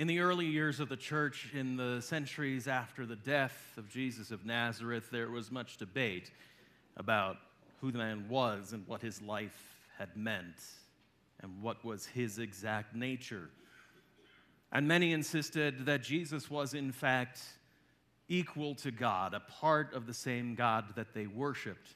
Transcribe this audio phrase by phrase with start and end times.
[0.00, 4.30] In the early years of the church, in the centuries after the death of Jesus
[4.30, 6.30] of Nazareth, there was much debate
[6.96, 7.36] about
[7.82, 10.56] who the man was and what his life had meant
[11.42, 13.50] and what was his exact nature.
[14.72, 17.42] And many insisted that Jesus was, in fact,
[18.26, 21.94] equal to God, a part of the same God that they worshiped.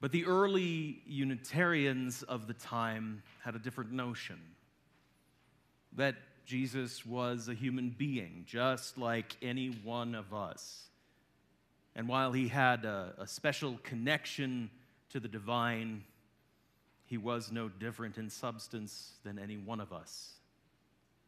[0.00, 4.38] But the early Unitarians of the time had a different notion
[5.94, 10.88] that Jesus was a human being, just like any one of us.
[11.94, 14.70] And while he had a, a, special connection
[15.10, 16.04] to the divine,
[17.04, 20.32] he was no different in substance than any one of us.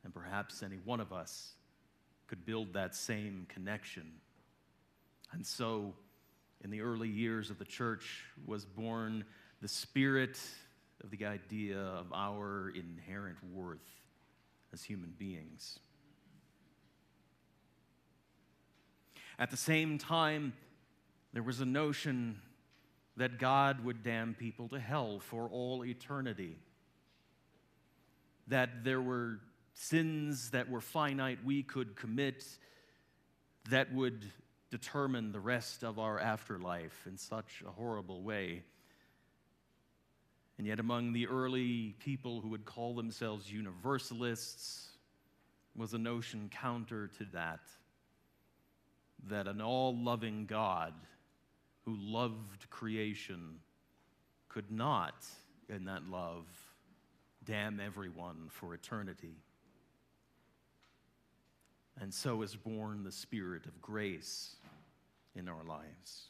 [0.05, 1.53] And perhaps any one of us
[2.27, 4.11] could build that same connection.
[5.33, 5.95] And so,
[6.63, 9.25] in the early years of the church, was born
[9.61, 10.39] the spirit
[11.03, 14.04] of the idea of our inherent worth
[14.75, 15.79] as human beings.
[19.39, 20.53] At the same time,
[21.33, 22.41] there was a notion
[23.17, 26.59] that God would damn people to hell for all eternity.
[28.49, 29.39] That there were
[29.75, 32.45] sins that were finite we could commit
[33.71, 34.25] that would
[34.71, 38.65] determine the rest of our afterlife in such a horrible way.
[40.59, 44.89] And yet, among the early people who would call themselves universalists
[45.75, 47.61] was a notion counter to that
[49.29, 50.93] that an all loving God
[51.85, 53.61] who loved creation
[54.49, 55.27] could not,
[55.69, 56.47] in that love,
[57.45, 59.37] damn everyone for eternity.
[62.01, 64.57] And so is born the spirit of grace
[65.35, 66.29] in our lives.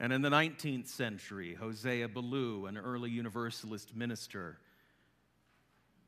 [0.00, 4.58] And in the 19th century, Hosea Ballou, an early Universalist minister,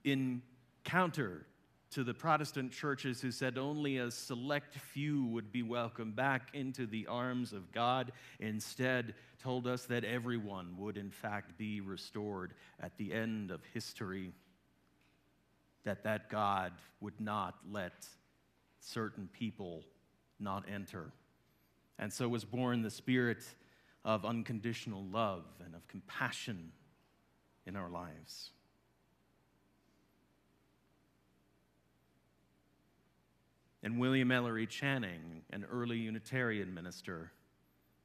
[0.04, 0.42] in
[0.84, 1.44] counter
[1.90, 6.86] to the Protestant churches who said only a select few would be welcomed back into
[6.86, 12.96] the arms of God, instead told us that everyone would in fact be restored at
[12.96, 14.32] the end of history,
[15.82, 18.06] that that God would not let
[18.78, 19.82] certain people
[20.38, 21.10] not enter.
[21.98, 23.44] And so was born the spirit
[24.04, 26.72] of unconditional love and of compassion
[27.66, 28.50] in our lives.
[33.82, 37.30] And William Ellery Channing, an early Unitarian minister,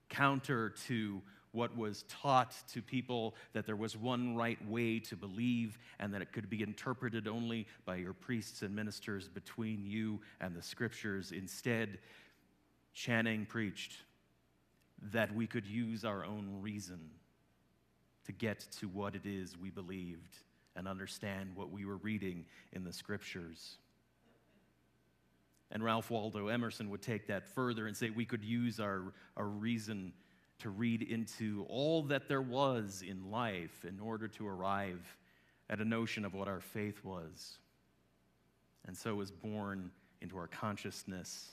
[0.10, 5.78] counter to what was taught to people that there was one right way to believe
[6.00, 10.54] and that it could be interpreted only by your priests and ministers between you and
[10.54, 11.32] the scriptures.
[11.32, 11.98] Instead,
[12.94, 13.98] Channing preached
[15.12, 17.00] that we could use our own reason
[18.26, 20.38] to get to what it is we believed
[20.76, 23.78] and understand what we were reading in the scriptures.
[25.72, 29.48] And Ralph Waldo Emerson would take that further and say we could use our, our
[29.48, 30.14] reason
[30.60, 35.18] to read into all that there was in life in order to arrive
[35.70, 37.58] at a notion of what our faith was.
[38.88, 39.92] And so was born
[40.22, 41.52] into our consciousness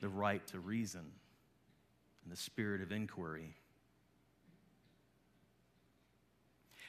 [0.00, 1.04] the right to reason
[2.24, 3.54] and the spirit of inquiry.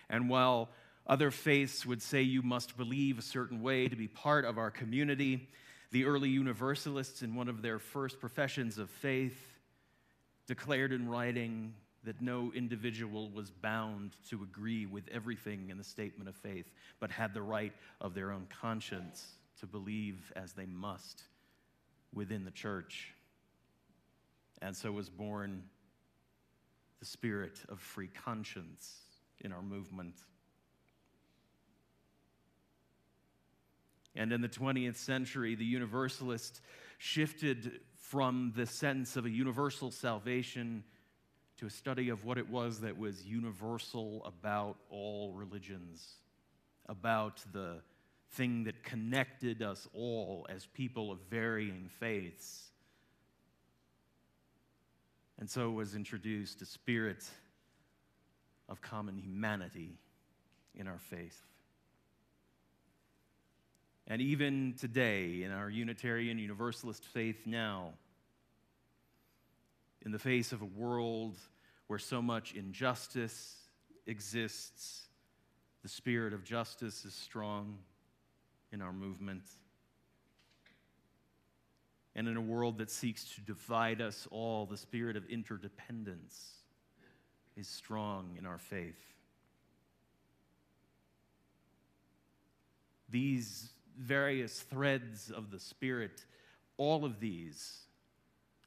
[0.09, 0.69] And while
[1.07, 4.71] other faiths would say you must believe a certain way to be part of our
[4.71, 5.47] community,
[5.91, 9.39] the early Universalists, in one of their first professions of faith,
[10.47, 11.73] declared in writing
[12.03, 16.69] that no individual was bound to agree with everything in the statement of faith,
[16.99, 19.25] but had the right of their own conscience
[19.59, 21.23] to believe as they must
[22.13, 23.14] within the church.
[24.61, 25.63] And so was born
[26.99, 29.01] the spirit of free conscience
[29.41, 30.15] in our movement.
[34.15, 36.61] And in the 20th century, the universalist
[36.97, 40.83] shifted from the sense of a universal salvation
[41.57, 46.15] to a study of what it was that was universal about all religions,
[46.87, 47.81] about the
[48.31, 52.71] thing that connected us all as people of varying faiths.
[55.39, 57.23] And so was introduced a spirit
[58.69, 59.97] of common humanity
[60.73, 61.41] in our faith.
[64.07, 67.93] And even today, in our Unitarian Universalist faith now,
[70.05, 71.37] in the face of a world
[71.87, 73.55] where so much injustice
[74.05, 75.07] exists,
[75.81, 77.79] the spirit of justice is strong
[78.71, 79.43] in our movement
[82.15, 86.51] and in a world that seeks to divide us all, the spirit of interdependence
[87.57, 89.15] is strong in our faith.
[93.09, 96.25] these various threads of the Spirit,
[96.77, 97.83] all of these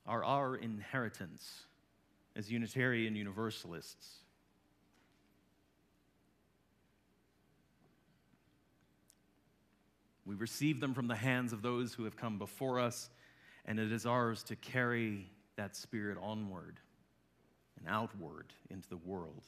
[0.06, 1.65] are our inheritance
[2.35, 4.21] as Unitarian Universalists.
[10.25, 13.11] We receive them from the hands of those who have come before us,
[13.69, 16.81] and it is ours to carry that spirit onward
[17.79, 19.44] and outward into the world.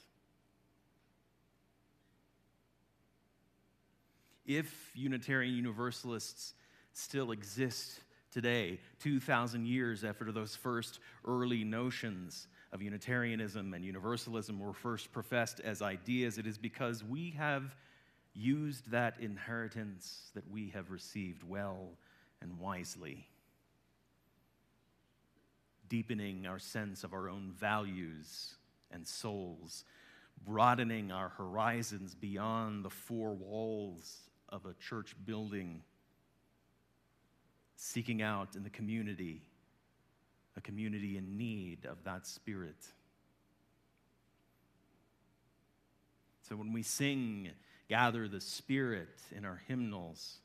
[4.44, 6.52] If Unitarian Universalists
[6.92, 8.00] still exist
[8.30, 15.60] today, 2,000 years after those first early notions of Unitarianism and Universalism were first professed
[15.60, 17.74] as ideas, it is because we have
[18.34, 21.88] used that inheritance that we have received well
[22.42, 23.26] and wisely,
[25.90, 28.54] deepening our sense of our own values
[28.90, 29.84] and souls,
[30.46, 35.82] broadening our horizons beyond the four walls of a church building,
[37.76, 39.42] seeking out in the community
[40.56, 42.86] a community in need of that spirit.
[46.48, 47.50] So when we sing,
[47.88, 50.38] gather the Spirit in our hymnals.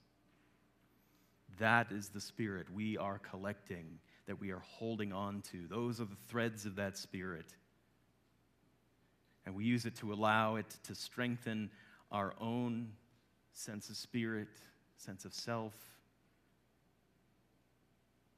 [1.59, 5.67] That is the Spirit we are collecting, that we are holding on to.
[5.67, 7.45] Those are the threads of that Spirit.
[9.45, 11.69] And we use it to allow it to strengthen
[12.11, 12.89] our own
[13.53, 14.47] sense of spirit,
[14.97, 15.73] sense of self,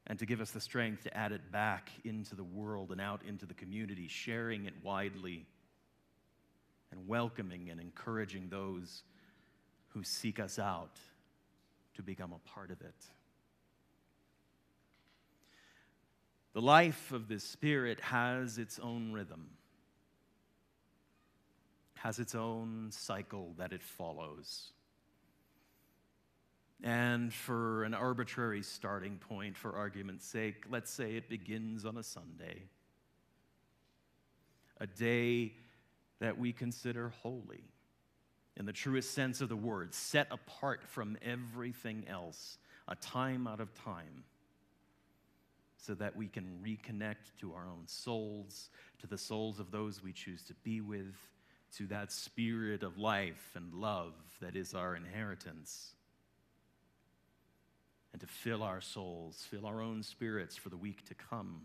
[0.06, 3.22] and to give us the strength to add it back into the world and out
[3.28, 5.46] into the community, sharing it widely
[6.92, 9.04] and welcoming and encouraging those
[9.90, 10.98] who seek us out
[11.96, 13.06] to become a part of it.
[16.58, 19.46] The life of the Spirit has its own rhythm,
[21.98, 24.72] has its own cycle that it follows.
[26.82, 32.02] And for an arbitrary starting point, for argument's sake, let's say it begins on a
[32.02, 32.64] Sunday,
[34.82, 35.54] a day
[36.20, 37.66] that we consider holy
[38.56, 42.58] in the truest sense of the word, set apart from everything else,
[42.88, 44.24] a time out of time,
[45.78, 48.70] so that we can reconnect to our own souls,
[49.00, 51.16] to the souls of those we choose to be with,
[51.78, 55.94] to that spirit of life and love that is our inheritance.
[58.14, 61.64] And to fill our souls, fill our own spirits for the week to come.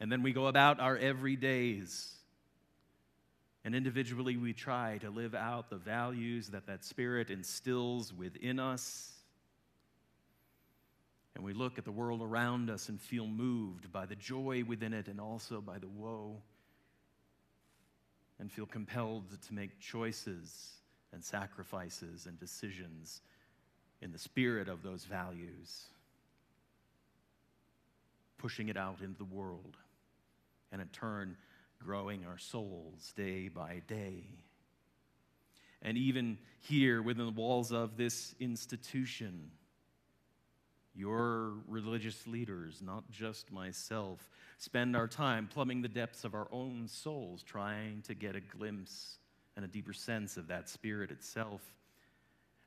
[0.00, 2.12] And then we go about our everydays
[3.64, 9.12] and individually, we try to live out the values that that Spirit instills within us.
[11.34, 14.92] And we look at the world around us and feel moved by the joy within
[14.92, 16.36] it and also by the woe.
[18.38, 20.72] And feel compelled to make choices
[21.12, 23.22] and sacrifices and decisions
[24.00, 25.84] in the spirit of those values,
[28.36, 29.76] pushing it out into the world.
[30.72, 31.36] And in turn,
[31.78, 34.24] growing our souls day by day.
[35.82, 39.50] And even here within the walls of this institution,
[40.94, 44.28] your religious leaders, not just myself,
[44.58, 49.18] spend our time plumbing the depths of our own souls, trying to get a glimpse
[49.56, 51.62] and a deeper sense of that spirit itself,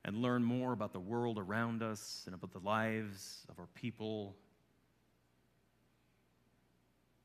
[0.04, 4.34] and learn more about the world around us and about the lives of our people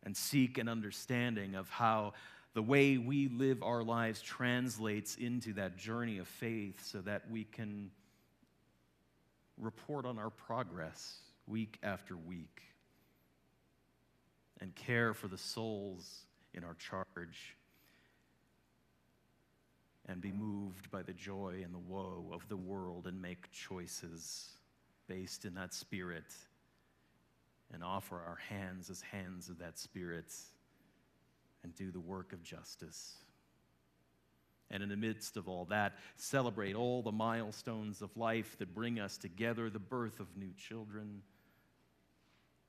[0.03, 2.13] and seek an understanding of how
[2.53, 7.43] the way we live our lives translates into that journey of faith so that we
[7.43, 7.91] can
[9.61, 12.61] report on our progress week after week
[14.59, 17.55] and care for the souls in our charge
[20.07, 24.49] and be moved by the joy and the woe of the world and make choices
[25.07, 26.25] based in that spirit
[27.73, 30.33] and offer our hands as hands of that Spirit
[31.63, 33.15] and do the work of justice.
[34.71, 38.99] And in the midst of all that, celebrate all the milestones of life that bring
[38.99, 41.21] us together the birth of new children,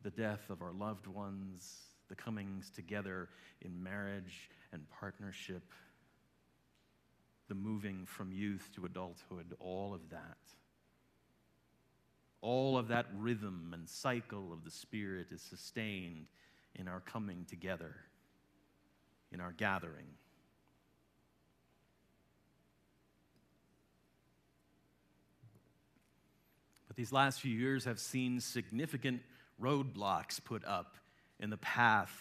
[0.03, 1.79] the death of our loved ones,
[2.09, 3.29] the comings together
[3.61, 5.63] in marriage and partnership,
[7.49, 10.37] the moving from youth to adulthood, all of that
[12.43, 16.27] all of that rhythm and cycle of the Spirit is sustained
[16.75, 17.95] in our coming together,
[19.31, 20.09] in our gathering.
[26.93, 29.23] But these last few years have seen significant
[29.59, 30.99] roadblocks put up
[31.41, 32.13] in the path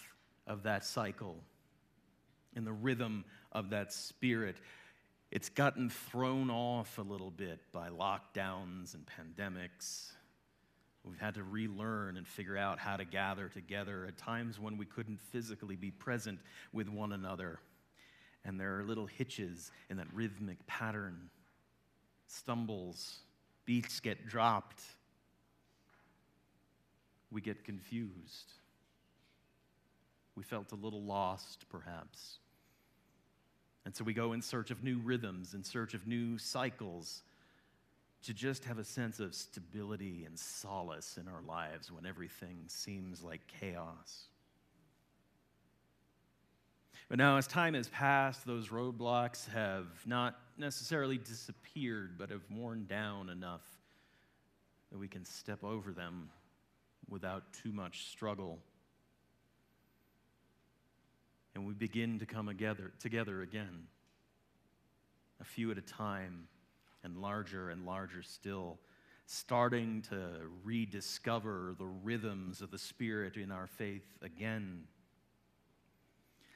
[0.47, 1.35] of that cycle,
[2.55, 4.55] in the rhythm of that spirit.
[5.29, 10.13] It's gotten thrown off a little bit by lockdowns and pandemics.
[11.03, 14.85] We've had to relearn and figure out how to gather together at times when we
[14.85, 16.39] couldn't physically be present
[16.71, 17.59] with one another.
[18.45, 21.29] And there are little hitches in that rhythmic pattern,
[22.27, 23.19] stumbles,
[23.65, 24.81] beats get dropped.
[27.31, 28.51] We get confused.
[30.35, 32.39] We felt a little lost, perhaps.
[33.85, 37.23] And so we go in search of new rhythms, in search of new cycles,
[38.23, 43.23] to just have a sense of stability and solace in our lives when everything seems
[43.23, 44.25] like chaos.
[47.09, 52.85] But now, as time has passed, those roadblocks have not necessarily disappeared, but have worn
[52.85, 53.63] down enough
[54.91, 56.29] that we can step over them
[57.09, 58.59] without too much struggle.
[61.53, 63.87] And we begin to come together, together again,
[65.41, 66.47] a few at a time,
[67.03, 68.77] and larger and larger still,
[69.25, 70.17] starting to
[70.63, 74.83] rediscover the rhythms of the Spirit in our faith again.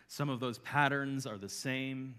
[0.07, 2.15] Some of those patterns are the same,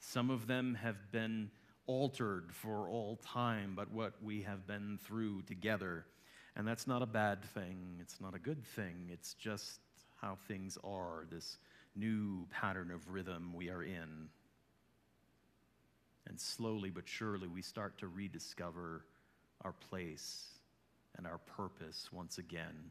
[0.00, 1.50] some of them have been
[1.86, 6.06] altered for all time, but what we have been through together.
[6.56, 9.80] And that's not a bad thing, it's not a good thing, it's just
[10.20, 11.58] how things are, this
[11.94, 14.28] new pattern of rhythm we are in.
[16.26, 19.04] And slowly but surely, we start to rediscover
[19.62, 20.46] our place
[21.16, 22.90] and our purpose once again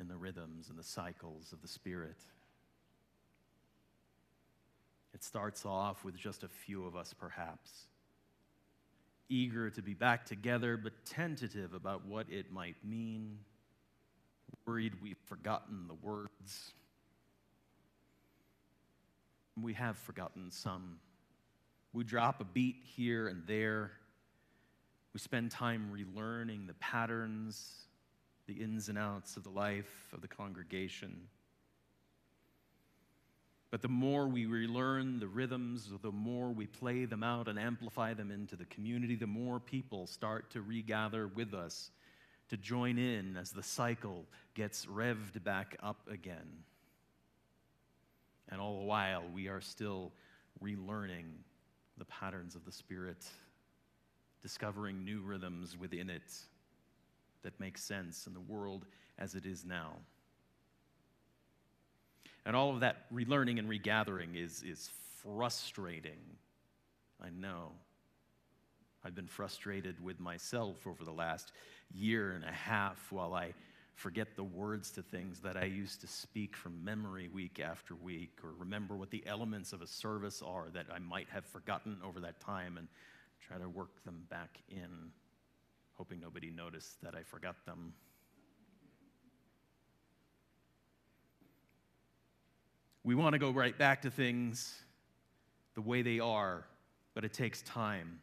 [0.00, 2.18] in the rhythms and the cycles of the Spirit.
[5.18, 7.88] It starts off with just a few of us, perhaps,
[9.28, 13.40] eager to be back together, but tentative about what it might mean,
[14.64, 16.72] worried we've forgotten the words.
[19.60, 21.00] We have forgotten some.
[21.92, 23.90] We drop a beat here and there.
[25.14, 27.88] We spend time relearning the patterns,
[28.46, 31.22] the ins and outs of the life of the congregation.
[33.70, 38.14] But the more we relearn the rhythms, the more we play them out and amplify
[38.14, 41.90] them into the community, the more people start to regather with us
[42.48, 46.64] to join in as the cycle gets revved back up again.
[48.48, 50.12] And all the while, we are still
[50.62, 51.26] relearning
[51.98, 53.26] the patterns of the Spirit,
[54.40, 56.32] discovering new rhythms within it
[57.42, 58.86] that make sense in the world
[59.18, 59.96] as it is now.
[62.46, 64.90] And all of that relearning and regathering is, is
[65.22, 66.20] frustrating.
[67.22, 67.72] I know.
[69.04, 71.52] I've been frustrated with myself over the last
[71.92, 73.54] year and a half while I
[73.94, 78.38] forget the words to things that I used to speak from memory week after week,
[78.44, 82.20] or remember what the elements of a service are that I might have forgotten over
[82.20, 82.86] that time and
[83.40, 85.10] try to work them back in,
[85.94, 87.92] hoping nobody noticed that I forgot them.
[93.08, 94.82] We want to go right back to things
[95.74, 96.66] the way they are,
[97.14, 98.20] but it takes time.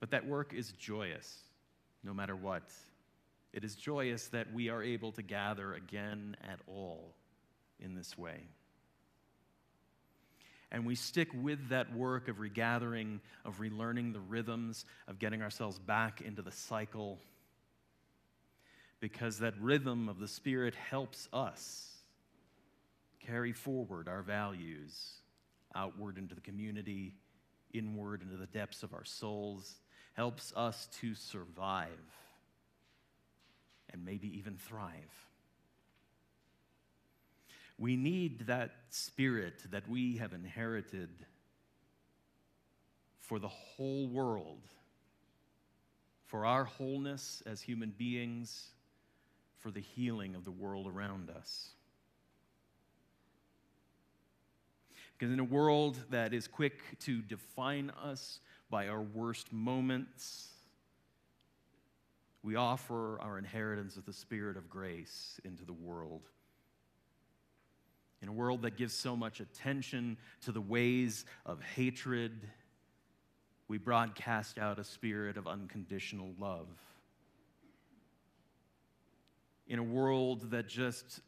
[0.00, 1.40] But that work is joyous,
[2.02, 2.62] no matter what.
[3.52, 7.12] It is joyous that we are able to gather again at all
[7.78, 8.40] in this way.
[10.70, 15.78] And we stick with that work of regathering, of relearning the rhythms, of getting ourselves
[15.78, 17.18] back into the cycle,
[19.00, 21.91] because that rhythm of the Spirit helps us
[23.26, 25.14] carry forward our values
[25.74, 27.14] outward into the community,
[27.72, 29.76] inward into the depths of our souls,
[30.14, 31.88] helps us to survive
[33.92, 35.26] and maybe even thrive.
[37.78, 41.10] We need that spirit that we have inherited
[43.18, 44.60] for the whole world,
[46.26, 48.68] for our wholeness as human beings,
[49.58, 51.70] for the healing of the world around us.
[55.22, 60.48] Because in a world that is quick to define us by our worst moments,
[62.42, 66.22] we offer our inheritance of the Spirit of grace into the world.
[68.20, 72.48] In a world that gives so much attention to the ways of hatred,
[73.68, 76.66] we broadcast out a spirit of unconditional love.
[79.68, 81.20] In a world that just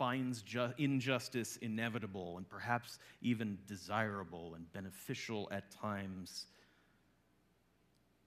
[0.00, 6.46] finds ju- injustice inevitable and perhaps even desirable and beneficial at times,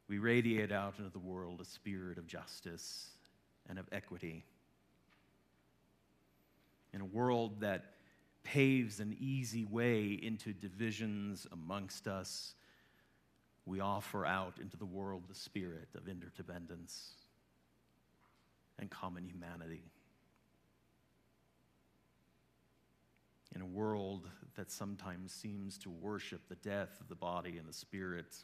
[0.08, 3.08] we radiate out into the world a spirit of justice
[3.68, 4.44] and of equity.
[6.94, 7.86] In a world that
[8.44, 12.54] paves an easy way into divisions amongst us,
[13.66, 17.14] we offer out into the world the spirit of interdependence
[18.78, 19.82] and common humanity.
[23.56, 27.74] In a world that sometimes seems to worship the death of the body and the
[27.74, 28.36] spirit,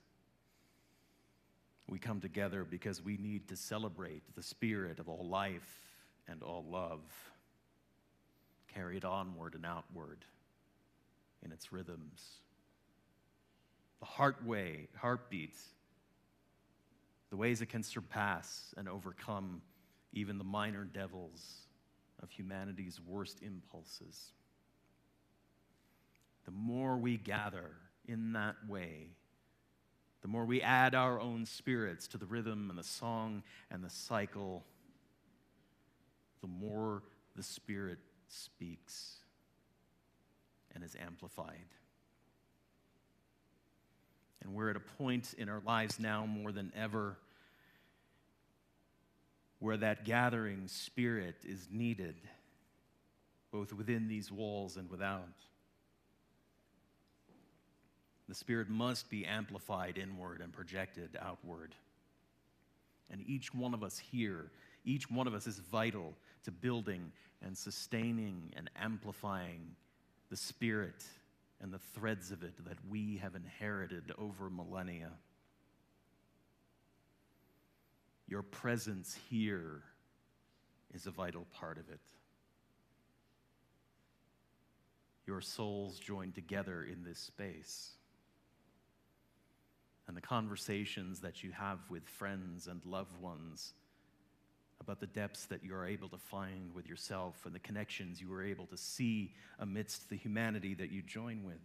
[1.87, 5.81] we come together because we need to celebrate the spirit of all life
[6.27, 7.01] and all love,
[8.73, 10.25] carried onward and outward
[11.43, 12.23] in its rhythms.
[13.99, 15.61] The heart way, heartbeats,
[17.29, 19.61] the ways it can surpass and overcome
[20.13, 21.67] even the minor devils
[22.21, 24.31] of humanity's worst impulses.
[26.49, 27.69] The more we gather
[28.07, 29.11] in that way,
[30.23, 33.89] the more we add our own spirits to the rhythm and the song and the
[33.91, 34.63] cycle,
[36.41, 37.03] the more
[37.35, 39.17] the Spirit speaks
[40.73, 41.67] and is amplified.
[44.41, 47.19] And we're at a point in our lives now more than ever
[49.59, 52.15] where that gathering spirit is needed,
[53.51, 55.27] both within these walls and without.
[58.29, 61.73] The Spirit must be amplified inward and projected outward.
[63.09, 64.51] And each one of us here,
[64.85, 69.75] each one of us is vital to building and sustaining and amplifying
[70.29, 71.03] the Spirit
[71.59, 75.09] and the threads of it that we have inherited over millennia.
[78.27, 79.81] Your presence here
[80.93, 81.99] is a vital part of it.
[85.25, 87.95] Your souls joined together in this space
[90.09, 93.73] and the conversations that you have with friends and loved ones
[94.81, 98.33] about the depths that you are able to find with yourself and the connections you
[98.33, 101.61] are able to see amidst the humanity that you join with,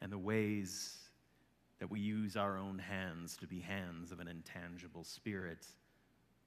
[0.00, 0.96] and the ways
[1.80, 5.66] that we use our own hands to be hands of an intangible spirit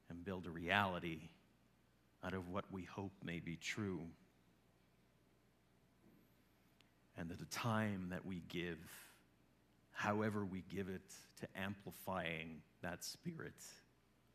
[0.09, 1.19] and build a reality
[2.23, 4.03] out of what we hope may be true
[7.23, 8.77] and that the time that we give,
[9.93, 13.55] however we give it, to amplifying that spirit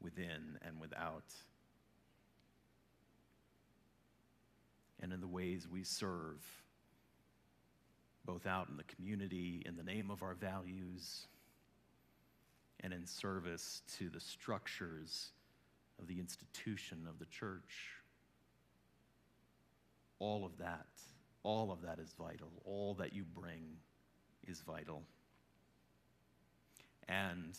[0.00, 1.26] within and without.
[5.02, 6.42] And in the ways we serve,
[8.24, 11.26] both out in the community, in the name of our values,
[12.80, 15.28] and in service to the structures
[16.00, 18.00] of the institution of the church.
[20.20, 20.86] All of that
[21.42, 22.48] all of that is vital.
[22.64, 23.62] All that you bring
[24.46, 25.02] is vital.
[27.08, 27.56] And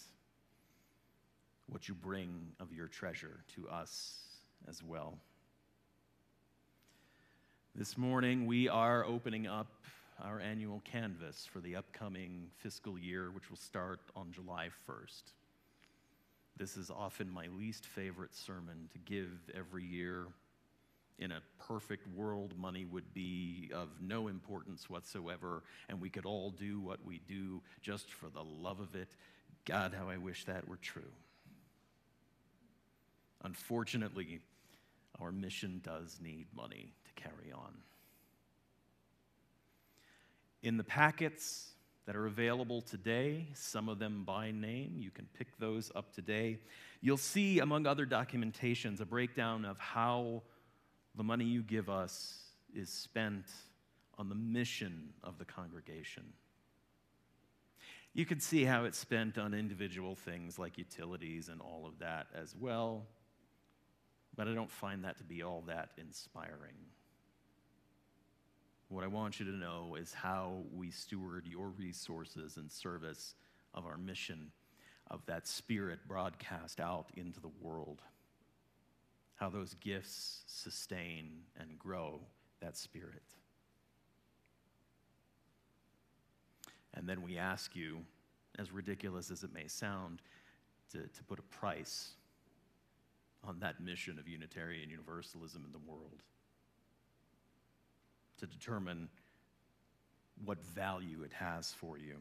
[1.68, 4.20] what you bring of your treasure to us
[4.68, 5.18] as well.
[7.76, 9.72] This morning, we are opening up
[10.24, 15.34] our annual canvass for the upcoming fiscal year, which will start on July 1st.
[16.58, 20.26] This is often my least favorite sermon to give every year
[21.20, 26.50] in a perfect world, money would be of no importance whatsoever, and we could all
[26.50, 29.10] do what we do just for the love of it.
[29.66, 31.12] God, how I wish that were true.
[33.44, 34.40] Unfortunately,
[35.20, 37.74] our mission does need money to carry on.
[40.62, 41.72] In the packets
[42.06, 46.60] that are available today, some of them by name, you can pick those up today.
[47.02, 50.44] You'll see, among other documentations, a breakdown of how
[51.16, 52.40] the money you give us
[52.74, 53.46] is spent
[54.18, 56.24] on the mission of the congregation.
[58.14, 62.28] You can see how it's spent on individual things like utilities and all of that
[62.36, 63.06] as well,
[64.36, 66.76] but I don't find that to be all that inspiring.
[68.90, 73.36] What I want you to know is how we steward your resources in service
[73.76, 74.52] of our mission,
[75.12, 78.02] of that spirit broadcast out into the world
[79.40, 82.20] how those gifts sustain and grow
[82.60, 83.24] that spirit.
[86.94, 88.00] And then we ask you,
[88.58, 90.22] as ridiculous as it may sound,
[90.92, 92.10] to, to put a price
[93.42, 96.22] on that mission of Unitarian Universalism in the world,
[98.40, 99.08] to determine
[100.44, 102.16] what value it has for you,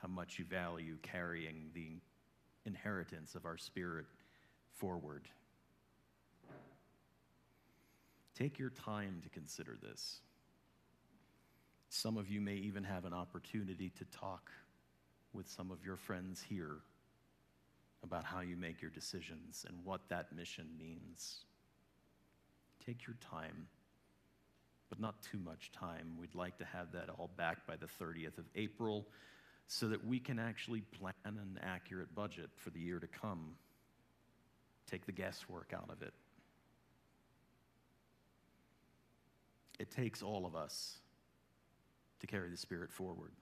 [0.00, 1.98] how much you value carrying the
[2.66, 4.06] inheritance of our spirit
[4.72, 5.28] forward.
[8.36, 10.20] Take your time to consider this.
[11.88, 14.50] Some of you may even have an opportunity to talk
[15.32, 16.76] with some of your friends here
[18.02, 21.44] about how you make your decisions and what that mission means.
[22.84, 23.68] Take your time,
[24.90, 26.16] but not too much time.
[26.18, 29.06] We'd like to have that all back by the 30th of April
[29.68, 33.56] so that we can actually plan an accurate budget for the year to come.
[34.90, 36.14] Take the guesswork out of it.
[39.78, 40.98] It takes all of us
[42.20, 43.32] to carry the Spirit forward.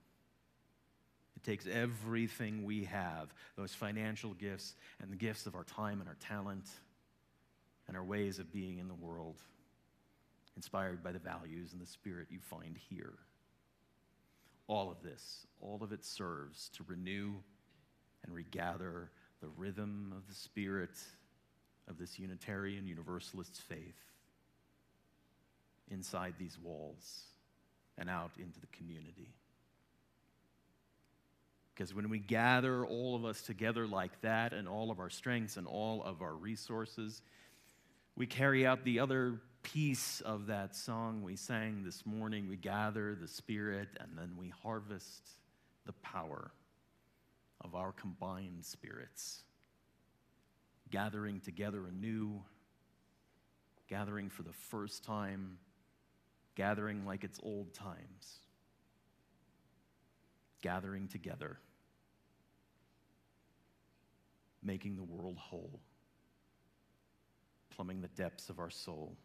[1.35, 6.09] It takes everything we have those financial gifts and the gifts of our time and
[6.09, 6.67] our talent
[7.87, 9.37] and our ways of being in the world,
[10.55, 13.13] inspired by the values and the Spirit you find here.
[14.67, 17.33] All of this, all of it serves to renew
[18.23, 20.97] and regather the rhythm of the Spirit
[21.87, 23.99] of this Unitarian Universalist faith
[25.91, 27.25] inside these walls
[27.97, 29.35] and out into the community.
[31.73, 35.57] Because when we gather all of us together like that and all of our strengths
[35.57, 37.21] and all of our resources,
[38.15, 39.41] we carry out the other
[39.73, 42.47] piece of that song we sang this morning.
[42.47, 45.29] We gather the Spirit and then we harvest
[45.85, 46.51] the power
[47.61, 49.43] of our combined spirits,
[50.89, 52.41] gathering together anew,
[53.87, 55.57] gathering for the first time
[56.55, 58.39] gathering like it's old times,
[60.61, 61.59] gathering together,
[64.63, 65.79] making the world whole,
[67.69, 69.15] plumbing the depths of our soul,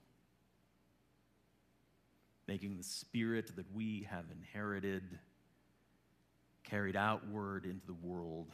[2.50, 5.04] making the spirit that we have inherited
[6.64, 8.48] carried outward into the world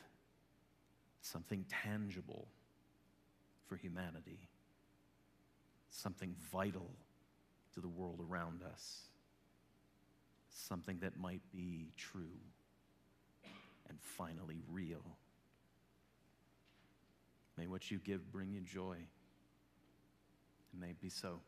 [1.22, 2.46] something tangible
[3.66, 4.50] for humanity,
[5.88, 6.90] something vital
[7.72, 9.04] to the world around us,
[10.50, 12.38] something that might be true
[13.88, 15.16] and finally real.
[17.56, 18.98] May what you give bring you joy.
[20.72, 21.40] And may it be so.